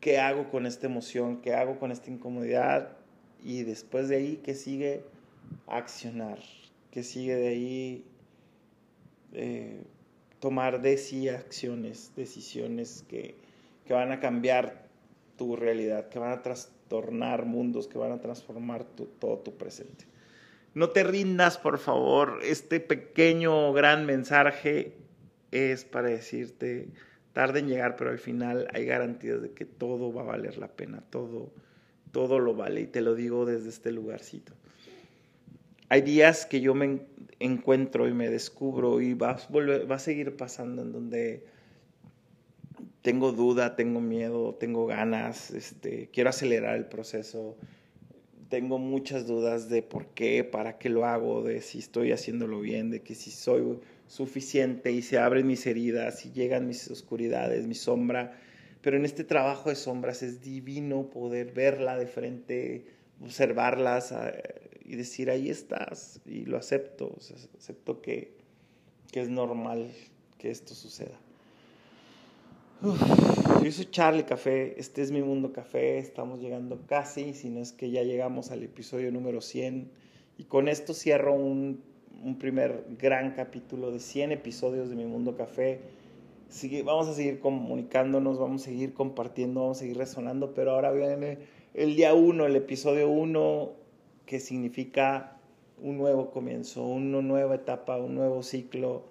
¿Qué 0.00 0.18
hago 0.18 0.48
con 0.48 0.64
esta 0.64 0.86
emoción? 0.86 1.42
¿Qué 1.42 1.52
hago 1.52 1.78
con 1.78 1.92
esta 1.92 2.10
incomodidad? 2.10 2.96
Y 3.44 3.64
después 3.64 4.08
de 4.08 4.16
ahí, 4.16 4.40
¿qué 4.42 4.54
sigue? 4.54 5.04
Accionar. 5.66 6.38
¿Qué 6.90 7.02
sigue 7.02 7.36
de 7.36 7.48
ahí? 7.48 8.04
Eh, 9.32 9.82
tomar 10.40 10.80
de 10.80 10.96
sí 10.96 11.28
acciones, 11.28 12.12
decisiones 12.16 13.04
que, 13.08 13.36
que 13.86 13.94
van 13.94 14.10
a 14.10 14.20
cambiar 14.20 14.88
tu 15.36 15.56
realidad, 15.56 16.08
que 16.08 16.18
van 16.18 16.32
a 16.32 16.42
trastornar 16.42 17.44
mundos, 17.44 17.86
que 17.86 17.98
van 17.98 18.12
a 18.12 18.20
transformar 18.20 18.84
todo 18.84 19.38
tu 19.38 19.56
presente. 19.56 20.06
No 20.74 20.90
te 20.90 21.02
rindas, 21.02 21.58
por 21.58 21.78
favor. 21.78 22.40
Este 22.42 22.80
pequeño 22.80 23.72
gran 23.72 24.06
mensaje 24.06 24.94
es 25.50 25.84
para 25.84 26.08
decirte, 26.08 26.88
tarde 27.32 27.60
en 27.60 27.68
llegar, 27.68 27.96
pero 27.96 28.10
al 28.10 28.18
final 28.18 28.68
hay 28.72 28.84
garantías 28.84 29.42
de 29.42 29.52
que 29.52 29.64
todo 29.64 30.12
va 30.12 30.22
a 30.22 30.26
valer 30.26 30.58
la 30.58 30.68
pena, 30.68 31.02
todo, 31.10 31.50
todo 32.12 32.38
lo 32.38 32.54
vale, 32.54 32.82
y 32.82 32.86
te 32.86 33.00
lo 33.00 33.14
digo 33.14 33.46
desde 33.46 33.68
este 33.68 33.92
lugarcito. 33.92 34.52
Hay 35.92 36.02
días 36.02 36.46
que 36.46 36.60
yo 36.60 36.72
me 36.72 37.00
encuentro 37.40 38.06
y 38.06 38.14
me 38.14 38.30
descubro 38.30 39.00
y 39.00 39.14
va 39.14 39.32
a, 39.32 39.98
seguir 39.98 40.36
pasando 40.36 40.82
en 40.82 40.92
donde 40.92 41.44
tengo 43.02 43.32
duda, 43.32 43.74
tengo 43.74 44.00
miedo, 44.00 44.54
tengo 44.54 44.86
ganas, 44.86 45.50
este, 45.50 46.08
quiero 46.12 46.30
acelerar 46.30 46.76
el 46.76 46.86
proceso, 46.86 47.56
tengo 48.48 48.78
muchas 48.78 49.26
dudas 49.26 49.68
de 49.68 49.82
por 49.82 50.06
qué, 50.14 50.44
para 50.44 50.78
qué 50.78 50.90
lo 50.90 51.06
hago, 51.06 51.42
de 51.42 51.60
si 51.60 51.80
estoy 51.80 52.12
haciéndolo 52.12 52.60
bien, 52.60 52.92
de 52.92 53.02
que 53.02 53.16
si 53.16 53.32
soy 53.32 53.80
suficiente 54.06 54.92
y 54.92 55.02
se 55.02 55.18
abren 55.18 55.48
mis 55.48 55.66
heridas 55.66 56.24
y 56.24 56.30
llegan 56.30 56.68
mis 56.68 56.88
oscuridades, 56.88 57.66
mi 57.66 57.74
sombra. 57.74 58.38
Pero 58.80 58.96
en 58.96 59.04
este 59.04 59.24
trabajo 59.24 59.70
de 59.70 59.74
sombras 59.74 60.22
es 60.22 60.40
divino 60.40 61.10
poder 61.10 61.50
verla 61.50 61.98
de 61.98 62.06
frente, 62.06 62.86
observarlas 63.20 64.14
y 64.90 64.96
decir, 64.96 65.30
ahí 65.30 65.50
estás, 65.50 66.20
y 66.26 66.46
lo 66.46 66.58
acepto, 66.58 67.16
acepto 67.56 68.02
que, 68.02 68.32
que, 69.12 69.20
es 69.20 69.28
normal 69.28 69.92
que 70.36 70.50
esto 70.50 70.74
suceda. 70.74 71.16
Yo 72.82 73.70
soy 73.70 73.84
Charlie 73.92 74.24
Café, 74.24 74.74
este 74.80 75.02
es 75.02 75.12
mi 75.12 75.22
mundo 75.22 75.52
café, 75.52 75.98
estamos 75.98 76.40
llegando 76.40 76.80
casi, 76.88 77.34
si 77.34 77.50
no 77.50 77.60
es 77.60 77.70
que 77.70 77.92
ya 77.92 78.02
llegamos 78.02 78.50
al 78.50 78.64
episodio 78.64 79.12
número 79.12 79.40
100 79.40 79.92
y 80.38 80.44
con 80.44 80.66
esto 80.66 80.92
cierro 80.92 81.34
un, 81.34 81.84
un 82.24 82.36
primer 82.40 82.84
gran 82.98 83.34
capítulo 83.34 83.92
de 83.92 84.00
100 84.00 84.32
episodios 84.32 84.90
de 84.90 84.96
mi 84.96 85.04
mundo 85.04 85.36
café. 85.36 85.82
Sigue, 86.48 86.82
vamos 86.82 87.06
a 87.06 87.14
seguir 87.14 87.38
comunicándonos, 87.38 88.40
vamos 88.40 88.62
a 88.62 88.64
seguir 88.64 88.92
compartiendo, 88.92 89.60
vamos 89.60 89.76
a 89.76 89.80
seguir 89.82 89.98
resonando, 89.98 90.52
pero 90.52 90.72
ahora 90.72 90.90
viene 90.90 91.38
el 91.74 91.94
día 91.94 92.12
1, 92.12 92.44
el 92.44 92.56
episodio 92.56 93.08
1, 93.08 93.79
que 94.30 94.38
significa 94.38 95.36
un 95.82 95.98
nuevo 95.98 96.30
comienzo, 96.30 96.86
una 96.86 97.20
nueva 97.20 97.56
etapa, 97.56 97.96
un 97.96 98.14
nuevo 98.14 98.44
ciclo, 98.44 99.02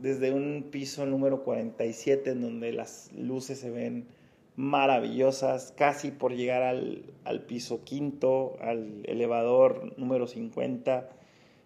desde 0.00 0.32
un 0.32 0.68
piso 0.70 1.04
número 1.06 1.42
47 1.42 2.30
en 2.30 2.40
donde 2.40 2.72
las 2.72 3.10
luces 3.14 3.58
se 3.58 3.72
ven 3.72 4.06
maravillosas, 4.54 5.74
casi 5.76 6.12
por 6.12 6.36
llegar 6.36 6.62
al, 6.62 7.02
al 7.24 7.42
piso 7.42 7.82
quinto, 7.82 8.56
al 8.60 9.00
elevador 9.06 9.92
número 9.98 10.28
50, 10.28 11.08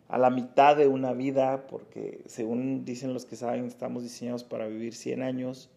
a 0.08 0.18
la 0.18 0.30
mitad 0.30 0.74
de 0.74 0.86
una 0.86 1.12
vida, 1.12 1.66
porque 1.66 2.22
según 2.24 2.86
dicen 2.86 3.12
los 3.12 3.26
que 3.26 3.36
saben, 3.36 3.66
estamos 3.66 4.02
diseñados 4.02 4.44
para 4.44 4.66
vivir 4.66 4.94
100 4.94 5.22
años, 5.22 5.68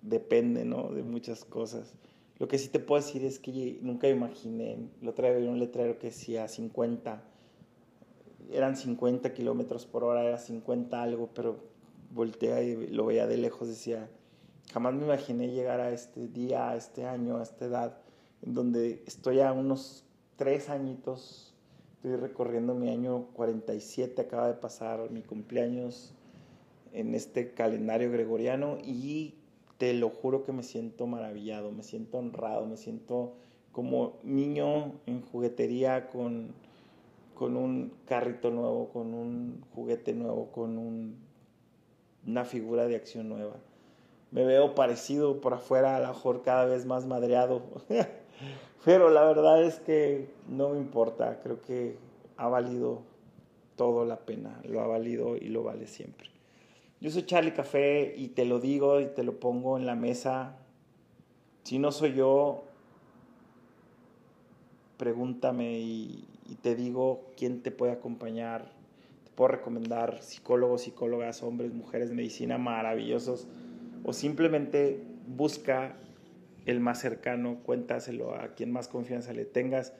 depende 0.00 0.64
¿no? 0.64 0.90
de 0.90 1.02
muchas 1.02 1.44
cosas. 1.44 1.92
Lo 2.38 2.48
que 2.48 2.58
sí 2.58 2.68
te 2.68 2.80
puedo 2.80 3.00
decir 3.00 3.24
es 3.24 3.38
que 3.38 3.78
nunca 3.80 4.08
imaginé, 4.08 4.88
lo 5.00 5.12
otra 5.12 5.30
vez 5.30 5.46
un 5.46 5.60
letrero 5.60 5.98
que 5.98 6.08
decía 6.08 6.48
50, 6.48 7.22
eran 8.50 8.76
50 8.76 9.32
kilómetros 9.34 9.86
por 9.86 10.02
hora, 10.04 10.24
era 10.24 10.38
50 10.38 11.00
algo, 11.00 11.30
pero 11.32 11.58
volteé 12.10 12.64
y 12.64 12.86
lo 12.88 13.06
veía 13.06 13.26
de 13.26 13.36
lejos, 13.36 13.68
decía, 13.68 14.08
jamás 14.72 14.94
me 14.94 15.04
imaginé 15.04 15.48
llegar 15.48 15.80
a 15.80 15.90
este 15.90 16.26
día, 16.26 16.70
a 16.70 16.76
este 16.76 17.06
año, 17.06 17.38
a 17.38 17.42
esta 17.42 17.66
edad, 17.66 17.98
en 18.42 18.52
donde 18.52 19.02
estoy 19.06 19.40
a 19.40 19.52
unos 19.52 20.04
tres 20.36 20.70
añitos, 20.70 21.54
estoy 21.94 22.16
recorriendo 22.16 22.74
mi 22.74 22.90
año 22.90 23.28
47, 23.34 24.20
acaba 24.20 24.48
de 24.48 24.54
pasar 24.54 25.10
mi 25.10 25.22
cumpleaños 25.22 26.14
en 26.92 27.14
este 27.14 27.54
calendario 27.54 28.10
gregoriano 28.10 28.78
y 28.84 29.34
te 29.78 29.94
lo 29.94 30.10
juro 30.10 30.44
que 30.44 30.52
me 30.52 30.62
siento 30.62 31.06
maravillado, 31.06 31.70
me 31.72 31.82
siento 31.82 32.18
honrado, 32.18 32.66
me 32.66 32.76
siento 32.76 33.34
como 33.72 34.14
niño 34.22 34.92
en 35.06 35.22
juguetería 35.22 36.08
con 36.08 36.54
con 37.34 37.56
un 37.56 37.92
carrito 38.06 38.50
nuevo, 38.50 38.88
con 38.88 39.12
un 39.12 39.64
juguete 39.74 40.14
nuevo, 40.14 40.50
con 40.52 40.78
un, 40.78 41.18
una 42.26 42.44
figura 42.44 42.86
de 42.86 42.96
acción 42.96 43.28
nueva. 43.28 43.56
Me 44.30 44.44
veo 44.44 44.74
parecido 44.74 45.40
por 45.40 45.54
afuera, 45.54 45.96
a 45.96 46.00
lo 46.00 46.08
mejor 46.08 46.42
cada 46.42 46.64
vez 46.64 46.86
más 46.86 47.06
madreado, 47.06 47.62
pero 48.84 49.10
la 49.10 49.24
verdad 49.24 49.62
es 49.62 49.80
que 49.80 50.28
no 50.48 50.70
me 50.70 50.78
importa, 50.78 51.40
creo 51.42 51.60
que 51.60 51.96
ha 52.36 52.48
valido 52.48 53.02
todo 53.76 54.04
la 54.04 54.20
pena, 54.20 54.60
lo 54.64 54.80
ha 54.80 54.86
valido 54.86 55.36
y 55.36 55.48
lo 55.48 55.62
vale 55.62 55.86
siempre. 55.86 56.33
Yo 57.04 57.10
soy 57.10 57.26
Charlie 57.26 57.52
Café 57.52 58.14
y 58.16 58.28
te 58.28 58.46
lo 58.46 58.60
digo 58.60 58.98
y 58.98 59.08
te 59.08 59.24
lo 59.24 59.38
pongo 59.38 59.76
en 59.76 59.84
la 59.84 59.94
mesa. 59.94 60.56
Si 61.62 61.78
no 61.78 61.92
soy 61.92 62.14
yo, 62.14 62.64
pregúntame 64.96 65.80
y, 65.80 66.26
te 66.62 66.74
digo 66.74 67.26
quién 67.36 67.60
te 67.62 67.70
puede 67.70 67.92
acompañar. 67.92 68.72
Te 69.22 69.30
puedo 69.32 69.48
recomendar 69.48 70.22
psicólogos, 70.22 70.84
psicólogas, 70.84 71.42
hombres, 71.42 71.74
mujeres 71.74 72.08
de 72.08 72.14
medicina 72.14 72.56
maravillosos. 72.56 73.48
O 74.02 74.14
simplemente 74.14 74.98
busca 75.26 75.96
el 76.64 76.80
más 76.80 77.00
cercano, 77.00 77.58
cuéntaselo 77.64 78.34
a 78.34 78.54
quien 78.54 78.72
más 78.72 78.88
confianza 78.88 79.34
le 79.34 79.44
tengas 79.44 79.92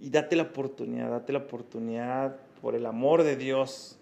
y 0.00 0.10
date 0.10 0.34
la 0.34 0.42
oportunidad, 0.42 1.10
date 1.10 1.32
la 1.32 1.38
oportunidad 1.38 2.38
por 2.60 2.74
el 2.74 2.86
amor 2.86 3.22
de 3.22 3.36
Dios 3.36 4.00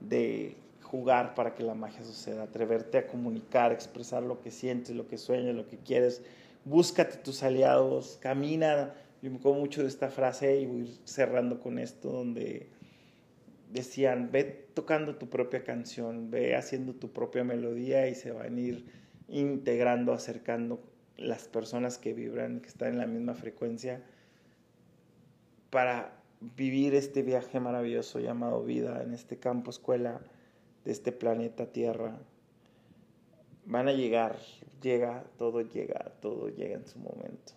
de 0.00 0.63
jugar 0.94 1.34
para 1.34 1.54
que 1.54 1.64
la 1.64 1.74
magia 1.74 2.04
suceda, 2.04 2.44
atreverte 2.44 2.98
a 2.98 3.06
comunicar, 3.06 3.72
expresar 3.72 4.22
lo 4.22 4.40
que 4.40 4.50
sientes, 4.50 4.94
lo 4.94 5.08
que 5.08 5.18
sueñas, 5.18 5.54
lo 5.54 5.66
que 5.66 5.78
quieres. 5.78 6.22
Búscate 6.64 7.16
tus 7.18 7.42
aliados, 7.42 8.18
camina 8.20 8.94
yo 9.24 9.30
me 9.30 9.38
acuerdo 9.38 9.58
mucho 9.58 9.80
de 9.80 9.88
esta 9.88 10.10
frase 10.10 10.60
y 10.60 10.66
voy 10.66 11.00
cerrando 11.04 11.58
con 11.58 11.78
esto, 11.78 12.12
donde 12.12 12.68
decían, 13.72 14.28
ve 14.30 14.68
tocando 14.74 15.16
tu 15.16 15.30
propia 15.30 15.64
canción, 15.64 16.30
ve 16.30 16.54
haciendo 16.54 16.92
tu 16.92 17.10
propia 17.10 17.42
melodía 17.42 18.06
y 18.06 18.14
se 18.14 18.32
van 18.32 18.58
a 18.58 18.60
ir 18.60 18.84
integrando, 19.28 20.12
acercando 20.12 20.84
las 21.16 21.48
personas 21.48 21.96
que 21.96 22.12
vibran, 22.12 22.60
que 22.60 22.68
están 22.68 22.90
en 22.90 22.98
la 22.98 23.06
misma 23.06 23.32
frecuencia, 23.32 24.02
para 25.70 26.20
vivir 26.54 26.94
este 26.94 27.22
viaje 27.22 27.60
maravilloso 27.60 28.20
llamado 28.20 28.62
vida 28.62 29.02
en 29.02 29.14
este 29.14 29.38
campo 29.38 29.70
escuela 29.70 30.20
de 30.84 30.92
este 30.92 31.12
planeta 31.12 31.66
Tierra. 31.66 32.18
Van 33.66 33.88
a 33.88 33.92
llegar, 33.92 34.38
llega, 34.82 35.24
todo 35.38 35.62
llega, 35.62 36.12
todo 36.20 36.48
llega 36.48 36.76
en 36.76 36.86
su 36.86 36.98
momento. 36.98 37.52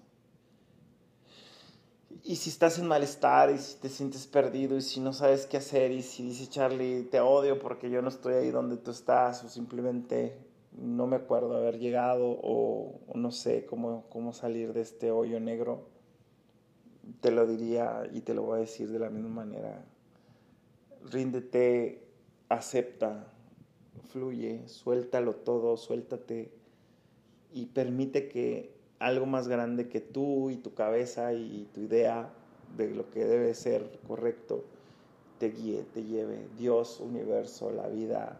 Y 2.23 2.37
si 2.37 2.49
estás 2.49 2.79
en 2.79 2.87
malestar 2.87 3.51
y 3.51 3.57
si 3.57 3.75
te 3.77 3.89
sientes 3.89 4.27
perdido 4.27 4.77
y 4.77 4.81
si 4.81 4.99
no 4.99 5.13
sabes 5.13 5.45
qué 5.45 5.57
hacer 5.57 5.91
y 5.91 6.01
si 6.01 6.23
dice 6.23 6.47
Charlie, 6.47 7.03
te 7.03 7.19
odio 7.19 7.59
porque 7.59 7.89
yo 7.89 8.01
no 8.01 8.09
estoy 8.09 8.35
ahí 8.35 8.51
donde 8.51 8.77
tú 8.77 8.91
estás 8.91 9.43
o 9.43 9.49
simplemente 9.49 10.37
no 10.77 11.07
me 11.07 11.15
acuerdo 11.15 11.55
haber 11.55 11.79
llegado 11.79 12.37
o, 12.41 12.99
no 13.15 13.31
sé 13.31 13.65
cómo, 13.65 14.05
cómo 14.09 14.33
salir 14.33 14.73
de 14.73 14.81
este 14.81 15.11
hoyo 15.11 15.39
negro, 15.39 15.87
te 17.21 17.31
lo 17.31 17.47
diría 17.47 18.03
y 18.11 18.21
te 18.21 18.33
lo 18.33 18.43
voy 18.43 18.57
a 18.57 18.61
decir 18.61 18.91
de 18.91 18.99
la 18.99 19.09
misma 19.09 19.29
manera. 19.29 19.85
Ríndete, 21.05 22.06
acepta, 22.49 23.27
fluye, 24.09 24.67
suéltalo 24.67 25.35
todo, 25.35 25.77
suéltate 25.77 26.51
y 27.53 27.67
permite 27.67 28.27
que 28.27 28.75
algo 28.99 29.25
más 29.25 29.47
grande 29.47 29.89
que 29.89 30.01
tú 30.01 30.49
y 30.49 30.57
tu 30.57 30.73
cabeza 30.73 31.33
y 31.33 31.67
tu 31.73 31.81
idea 31.81 32.33
de 32.77 32.89
lo 32.89 33.09
que 33.09 33.25
debe 33.25 33.53
ser 33.53 33.99
correcto 34.07 34.63
te 35.39 35.51
guíe, 35.51 35.83
te 35.93 36.03
lleve. 36.03 36.47
Dios, 36.57 36.99
universo, 36.99 37.71
la 37.71 37.87
vida, 37.87 38.39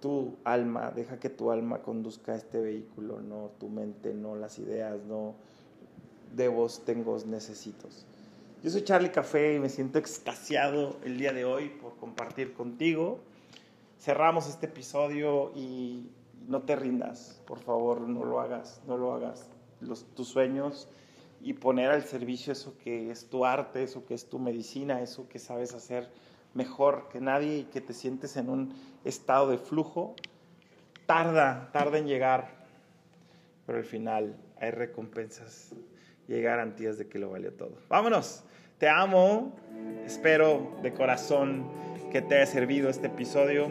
tu 0.00 0.36
alma, 0.44 0.90
deja 0.90 1.18
que 1.18 1.30
tu 1.30 1.50
alma 1.50 1.82
conduzca 1.82 2.34
este 2.34 2.60
vehículo, 2.60 3.20
no 3.20 3.50
tu 3.58 3.68
mente, 3.68 4.14
no 4.14 4.36
las 4.36 4.58
ideas, 4.58 5.00
no 5.04 5.34
debos, 6.34 6.84
tengo, 6.84 7.18
necesitos. 7.26 8.06
Yo 8.62 8.70
soy 8.70 8.84
Charlie 8.84 9.10
Café 9.10 9.56
y 9.56 9.58
me 9.58 9.68
siento 9.68 9.98
extasiado 9.98 10.96
el 11.04 11.18
día 11.18 11.32
de 11.32 11.44
hoy 11.44 11.68
por 11.68 11.96
compartir 11.96 12.52
contigo. 12.52 13.18
Cerramos 13.98 14.48
este 14.48 14.66
episodio 14.66 15.50
y 15.56 16.12
no 16.46 16.62
te 16.62 16.76
rindas, 16.76 17.42
por 17.44 17.58
favor, 17.58 18.02
no 18.02 18.24
lo 18.24 18.38
hagas, 18.38 18.80
no 18.86 18.96
lo 18.96 19.14
hagas 19.14 19.48
tus 20.14 20.28
sueños 20.28 20.88
y 21.40 21.54
poner 21.54 21.90
al 21.90 22.04
servicio 22.04 22.52
eso 22.52 22.78
que 22.78 23.10
es 23.10 23.28
tu 23.28 23.44
arte, 23.44 23.82
eso 23.82 24.06
que 24.06 24.14
es 24.14 24.28
tu 24.28 24.38
medicina, 24.38 25.02
eso 25.02 25.28
que 25.28 25.40
sabes 25.40 25.74
hacer 25.74 26.08
mejor 26.54 27.08
que 27.08 27.20
nadie 27.20 27.58
y 27.58 27.64
que 27.64 27.80
te 27.80 27.92
sientes 27.92 28.36
en 28.36 28.48
un 28.48 28.76
estado 29.04 29.50
de 29.50 29.58
flujo, 29.58 30.14
tarda, 31.06 31.70
tarda 31.72 31.98
en 31.98 32.06
llegar, 32.06 32.64
pero 33.66 33.78
al 33.78 33.84
final 33.84 34.36
hay 34.60 34.70
recompensas 34.70 35.74
y 36.32 36.42
garantías 36.42 36.98
de 36.98 37.08
que 37.08 37.18
lo 37.18 37.30
valió 37.30 37.52
todo. 37.52 37.72
Vámonos, 37.88 38.44
te 38.78 38.88
amo, 38.88 39.52
espero 40.06 40.76
de 40.82 40.92
corazón 40.92 41.64
que 42.10 42.22
te 42.22 42.36
haya 42.36 42.46
servido 42.46 42.88
este 42.88 43.08
episodio 43.08 43.68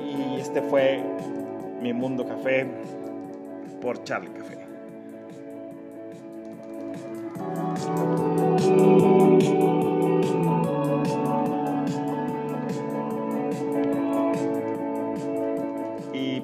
y 0.00 0.40
este 0.40 0.62
fue 0.62 1.02
mi 1.80 1.92
mundo 1.92 2.26
café 2.26 2.66
por 3.80 4.04
Charlie 4.04 4.30
Café. 4.32 4.58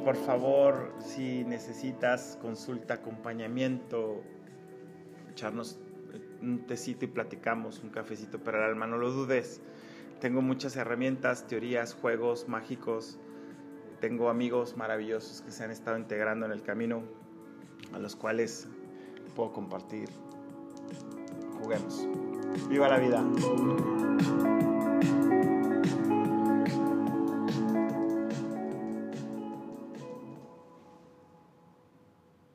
Por 0.07 0.15
favor, 0.15 0.93
si 1.01 1.43
necesitas 1.43 2.39
consulta, 2.41 2.95
acompañamiento, 2.95 4.23
echarnos 5.33 5.81
un 6.41 6.65
tecito 6.65 7.05
y 7.07 7.09
platicamos, 7.09 7.83
un 7.83 7.91
cafecito 7.91 8.39
para 8.39 8.59
el 8.59 8.65
alma, 8.71 8.87
no 8.87 8.99
lo 8.99 9.11
dudes. 9.11 9.61
Tengo 10.21 10.43
muchas 10.43 10.77
herramientas, 10.77 11.49
teorías, 11.49 11.95
juegos 11.95 12.49
mágicos. 12.49 13.19
Tengo 13.99 14.29
amigos 14.31 14.77
maravillosos 14.77 15.43
que 15.43 15.51
se 15.51 15.65
han 15.65 15.73
estado 15.73 15.99
integrando 15.99 16.47
en 16.47 16.53
el 16.53 16.63
camino 16.63 17.03
a 17.93 17.99
los 17.99 18.15
cuales 18.15 18.69
puedo 19.35 19.53
compartir. 19.53 20.09
Juguemos. 21.61 22.07
Viva 22.69 22.89
la 22.89 22.99
vida. 23.01 24.56